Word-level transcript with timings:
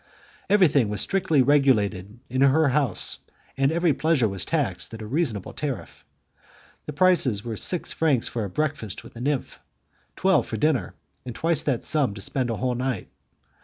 Everything 0.49 0.89
was 0.89 0.99
strictly 0.99 1.43
regulated 1.43 2.19
in 2.27 2.41
her 2.41 2.69
house 2.69 3.19
and 3.55 3.71
every 3.71 3.93
pleasure 3.93 4.27
was 4.27 4.45
taxed 4.45 4.91
at 4.95 5.01
a 5.03 5.05
reasonable 5.05 5.53
tariff. 5.53 6.03
The 6.87 6.91
prices 6.93 7.45
were 7.45 7.55
six 7.55 7.93
francs 7.93 8.27
for 8.27 8.43
a 8.43 8.49
breakfast 8.49 9.03
with 9.03 9.15
a 9.15 9.21
nymph, 9.21 9.59
twelve 10.15 10.47
for 10.47 10.57
dinner, 10.57 10.95
and 11.23 11.35
twice 11.35 11.61
that 11.65 11.83
sum 11.83 12.15
to 12.15 12.21
spend 12.21 12.49
a 12.49 12.57
whole 12.57 12.73
night. 12.73 13.09